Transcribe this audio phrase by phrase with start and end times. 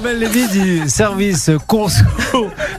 [0.00, 2.02] Armel Lévy du service conso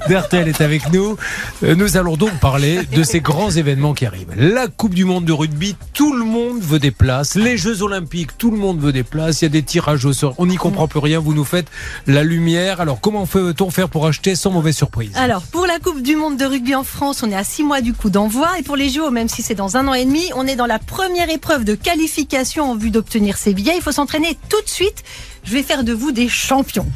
[0.10, 1.18] d'RTL est avec nous.
[1.63, 4.33] Euh, Nous allons donc parler de ces grands événements qui arrivent.
[4.36, 7.36] La Coupe du Monde de rugby, tout le monde veut des places.
[7.36, 9.42] Les Jeux Olympiques, tout le monde veut des places.
[9.42, 10.34] Il y a des tirages au sort.
[10.39, 11.20] On n'y comprend plus rien.
[11.20, 11.67] Vous nous faites
[12.07, 12.81] la lumière.
[12.81, 15.12] Alors, comment peut-on faire pour acheter sans mauvaise surprise?
[15.13, 17.81] Alors, pour la Coupe du Monde de rugby en France, on est à 6 mois
[17.81, 18.49] du coup d'envoi.
[18.58, 20.66] Et pour les JO, même si c'est dans un an et demi, on est dans
[20.66, 23.76] la première épreuve de qualification en vue d'obtenir ces billets.
[23.76, 25.03] Il faut s'entraîner tout de suite.
[25.44, 26.88] Je vais faire de vous des champions.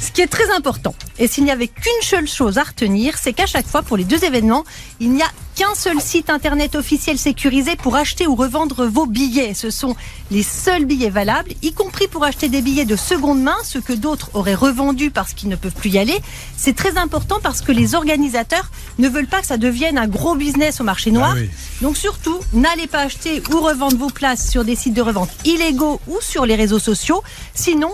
[0.00, 3.34] Ce qui est très important, et s'il n'y avait qu'une seule chose à retenir, c'est
[3.34, 4.64] qu'à chaque fois, pour les deux événements,
[4.98, 9.52] il n'y a qu'un seul site internet officiel sécurisé pour acheter ou revendre vos billets.
[9.52, 9.94] Ce sont
[10.30, 13.92] les seuls billets valables, y compris pour acheter des billets de seconde main, ce que
[13.92, 16.18] d'autres auraient revendu parce qu'ils ne peuvent plus y aller.
[16.56, 20.34] C'est très important parce que les organisateurs ne veulent pas que ça devienne un gros
[20.34, 21.34] business au marché noir.
[21.36, 21.50] Ah oui.
[21.82, 26.00] Donc surtout, n'allez pas acheter ou revendre vos places sur des sites de revente illégaux
[26.06, 27.22] ou sur les réseaux sociaux.
[27.54, 27.89] Sinon,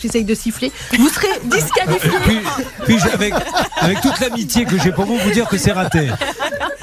[0.00, 2.10] j'essaye de siffler, vous serez disqualifié.
[2.24, 2.38] puis,
[2.84, 3.34] puis je- avec,
[3.80, 6.10] avec toute l'amitié que j'ai pour vous, vous dire que c'est raté.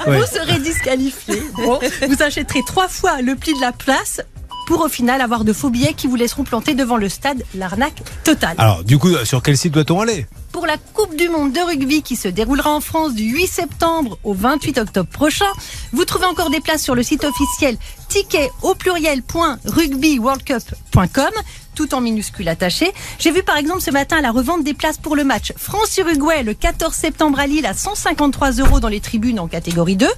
[0.06, 0.18] Ouais.
[0.20, 1.42] Vous serez disqualifié.
[1.56, 4.20] Bon, vous achèterez trois fois le prix de la place
[4.66, 7.42] pour au final avoir de faux billets qui vous laisseront planter devant le stade.
[7.54, 8.54] L'arnaque totale.
[8.58, 10.26] Alors, du coup, sur quel site doit-on aller?
[10.56, 14.16] Pour la Coupe du Monde de rugby qui se déroulera en France du 8 septembre
[14.24, 15.44] au 28 octobre prochain,
[15.92, 17.76] vous trouvez encore des places sur le site officiel
[18.08, 21.32] ticket au pluriel.rugbyworldcup.com
[21.76, 22.90] tout en minuscule attaché.
[23.20, 26.54] J'ai vu par exemple ce matin la revente des places pour le match France-Uruguay le
[26.54, 30.08] 14 septembre à Lille à 153 euros dans les tribunes en catégorie 2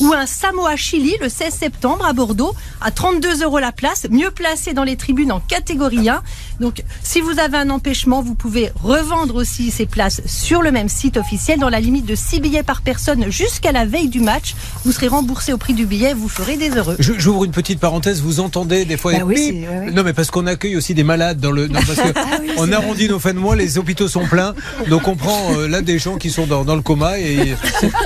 [0.00, 4.74] ou un Samoa-Chili le 16 septembre à Bordeaux à 32 euros la place, mieux placé
[4.74, 6.22] dans les tribunes en catégorie 1.
[6.60, 10.88] Donc si vous avez un empêchement, vous pouvez revendre aussi ces places sur le même
[10.88, 14.54] site officiel dans la limite de 6 billets par personne jusqu'à la veille du match.
[14.84, 16.96] Vous serez remboursé au prix du billet, vous ferez des heureux.
[16.98, 18.20] J'ouvre une petite parenthèse.
[18.22, 19.12] Vous entendez des fois.
[19.12, 19.90] Bah oui, bip c'est- ouais, ouais.
[19.92, 21.66] Non, mais parce qu'on accueille aussi des malades dans le.
[21.68, 22.18] Non, parce que
[22.58, 23.56] on arrondit nos fins de mois.
[23.56, 24.54] Les hôpitaux sont pleins,
[24.88, 27.54] donc on prend euh, là des gens qui sont dans, dans le coma et.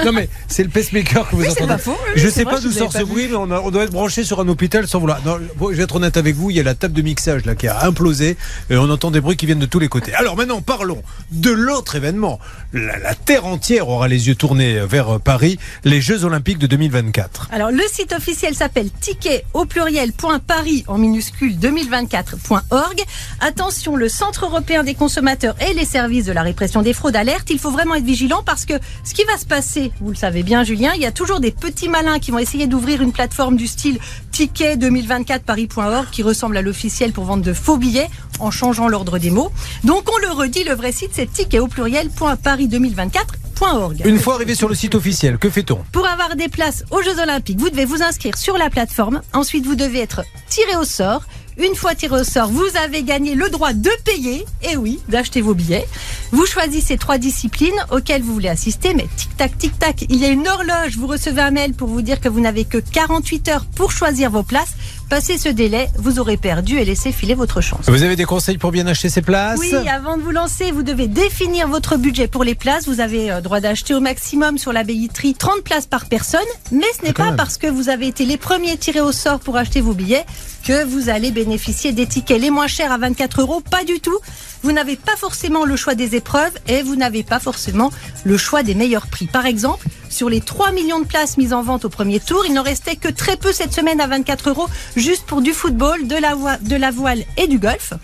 [0.05, 1.66] Non, mais c'est le pacemaker que vous entendez.
[1.69, 3.71] pas faux, oui, je sais vrai, pas d'où sort ce bruit, mais on, a- on
[3.71, 5.21] doit être branché sur un hôpital sans vouloir.
[5.25, 6.50] Non, bon, je vais être honnête avec vous.
[6.50, 8.37] Il y a la table de mixage là qui a implosé
[8.71, 10.12] et on entend des bruits qui viennent de tous les côtés.
[10.15, 11.03] Alors maintenant, parlons
[11.33, 12.41] de l'autre événement.
[12.72, 17.48] La, terre entière aura les yeux tournés vers euh, Paris, les Jeux Olympiques de 2024.
[17.53, 23.00] Alors le site officiel s'appelle ticket au pluriel.paris en minuscule 2024.org.
[23.41, 27.50] Attention, le Centre européen des consommateurs et les services de la répression des fraudes alerte.
[27.50, 30.42] Il faut vraiment être vigilant parce que ce qui va se passer, vous le savez
[30.42, 33.56] bien Julien, il y a toujours des petits malins qui vont essayer d'ouvrir une plateforme
[33.56, 34.00] du style
[34.32, 38.10] ticket 2024paris.org qui ressemble à l'officiel pour vendre de faux billets
[38.41, 39.53] en changeant l'ordre des mots.
[39.84, 44.03] Donc on le redit, le vrai site c'est ticket au pluriel.paris2024.org.
[44.04, 45.78] Une fois arrivé sur le site officiel, que fait-on?
[45.93, 49.22] Pour avoir des places aux Jeux Olympiques, vous devez vous inscrire sur la plateforme.
[49.32, 51.22] Ensuite, vous devez être tiré au sort.
[51.59, 55.43] Une fois tiré au sort, vous avez gagné le droit de payer, et oui, d'acheter
[55.43, 55.87] vos billets.
[56.32, 60.48] Vous choisissez trois disciplines auxquelles vous voulez assister, mais tic-tac, tic-tac, il y a une
[60.48, 60.97] horloge.
[60.97, 64.31] Vous recevez un mail pour vous dire que vous n'avez que 48 heures pour choisir
[64.31, 64.72] vos places.
[65.10, 67.87] Passez ce délai, vous aurez perdu et laissé filer votre chance.
[67.88, 70.84] Vous avez des conseils pour bien acheter ses places Oui, avant de vous lancer, vous
[70.84, 72.87] devez définir votre budget pour les places.
[72.87, 76.41] Vous avez euh, droit d'acheter au maximum sur la billetterie 30 places par personne.
[76.71, 77.37] Mais ce n'est Ah, pas même.
[77.37, 80.25] parce que vous avez été les premiers tirés au sort pour acheter vos billets
[80.65, 83.60] que vous allez bénéficier des tickets les moins chers à 24 euros.
[83.69, 84.16] Pas du tout.
[84.62, 87.91] Vous n'avez pas forcément le choix des épreuves et vous n'avez pas forcément
[88.22, 89.27] le choix des meilleurs prix.
[89.27, 92.53] Par exemple, sur les 3 millions de places mises en vente au premier tour, il
[92.53, 96.16] n'en restait que très peu cette semaine à 24 euros, juste pour du football, de
[96.16, 97.94] la, voi- de la voile et du golf.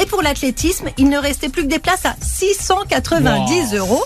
[0.00, 4.04] Et pour l'athlétisme, il ne restait plus que des places à 690 euros.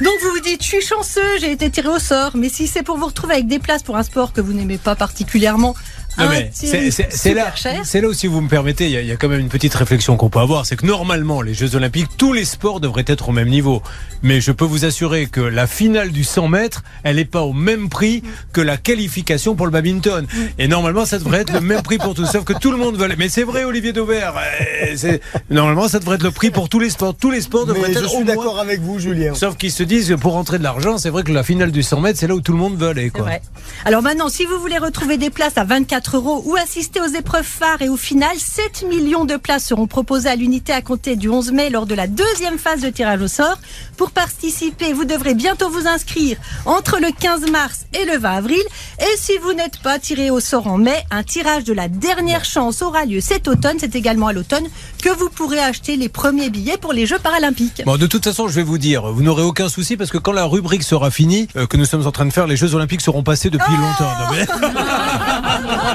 [0.00, 2.32] Donc vous vous dites, je suis chanceux, j'ai été tiré au sort.
[2.34, 4.78] Mais si c'est pour vous retrouver avec des places pour un sport que vous n'aimez
[4.78, 5.76] pas particulièrement,
[6.18, 8.48] Non, un mais tiré c'est- c'est c'est super là, c'est là où, si vous me
[8.48, 10.64] permettez, il y, a- il y a quand même une petite réflexion qu'on peut avoir.
[10.66, 13.82] C'est que normalement, les Jeux Olympiques, tous les sports devraient être au même niveau.
[14.22, 17.52] Mais je peux vous assurer que la finale du 100 mètres, elle n'est pas au
[17.52, 18.22] même prix
[18.52, 20.26] que la qualification pour le badminton.
[20.58, 22.26] Et normalement, ça devrait être le même prix pour tous.
[22.26, 23.04] Sauf que tout le monde veut.
[23.04, 24.34] aller- Mais c'est vrai, Olivier Dauvert.
[24.38, 25.18] euh,
[25.50, 27.14] Normalement, ça devrait être le prix pour tous les sports.
[27.14, 29.34] Tous les sports devraient Mais je être au suis d'accord avec vous, Julien.
[29.34, 32.00] Sauf qu'ils se disent, pour rentrer de l'argent, c'est vrai que la finale du 100
[32.00, 33.10] mètres, c'est là où tout le monde veut aller.
[33.10, 33.22] Quoi.
[33.22, 33.42] vrai.
[33.84, 37.44] Alors maintenant, si vous voulez retrouver des places à 24 euros ou assister aux épreuves
[37.46, 41.28] phares et au final, 7 millions de places seront proposées à l'unité à compter du
[41.28, 43.58] 11 mai lors de la deuxième phase de tirage au sort.
[43.96, 46.36] Pour participer, vous devrez bientôt vous inscrire
[46.66, 48.62] entre le 15 mars et le 20 avril.
[49.00, 52.44] Et si vous n'êtes pas tiré au sort en mai, un tirage de la dernière
[52.44, 53.76] chance aura lieu cet automne.
[53.80, 54.66] C'est également à l'automne
[55.02, 57.82] que vous pourrez acheter les premiers billets pour les Jeux paralympiques.
[57.86, 60.32] Bon, de toute façon, je vais vous dire, vous n'aurez aucun souci parce que quand
[60.32, 63.00] la rubrique sera finie, euh, que nous sommes en train de faire, les Jeux Olympiques
[63.00, 64.12] seront passés depuis Oh longtemps.
[64.20, 64.46] Non, mais-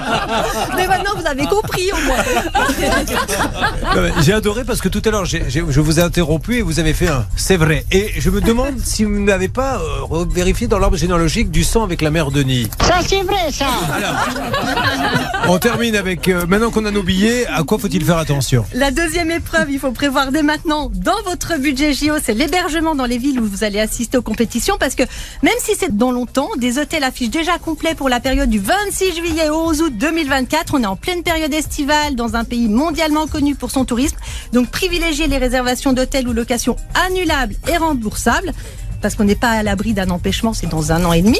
[0.76, 2.24] Mais maintenant, vous avez compris au moins.
[4.22, 7.08] J'ai adoré parce que tout à l'heure, je vous ai interrompu et vous avez fait
[7.08, 7.86] un c'est vrai.
[7.92, 9.82] Et je me demande si vous n'avez pas
[10.12, 12.68] euh, vérifié dans l'arbre généalogique du sang avec la mère Denis.
[12.82, 13.68] Ça, c'est vrai, ça.
[15.48, 18.66] on termine avec, euh, maintenant qu'on a nos billets, à quoi faut-il faire attention?
[18.74, 23.06] La deuxième épreuve, il faut prévoir dès maintenant dans votre budget JO, c'est l'hébergement dans
[23.06, 25.04] les villes où vous allez assister aux compétitions parce que
[25.42, 29.16] même si c'est dans longtemps, des hôtels affichent déjà complets pour la période du 26
[29.16, 30.74] juillet au 11 août 2024.
[30.74, 34.18] On est en pleine période estivale dans un pays mondialement connu pour son tourisme.
[34.54, 38.54] Donc privilégiez les réservations d'hôtels ou locations annulables et remboursables
[39.02, 41.40] parce qu'on n'est pas à l'abri d'un empêchement, c'est dans un an et demi.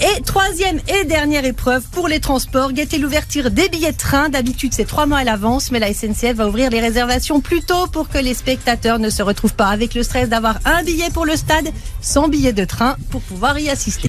[0.00, 4.30] Et troisième et dernière épreuve pour les transports, guettez l'ouverture des billets de train.
[4.30, 7.86] D'habitude, c'est trois mois à l'avance, mais la SNCF va ouvrir les réservations plus tôt
[7.86, 11.24] pour que les spectateurs ne se retrouvent pas avec le stress d'avoir un billet pour
[11.24, 11.68] le stade
[12.00, 14.08] sans billet de train pour pouvoir y assister.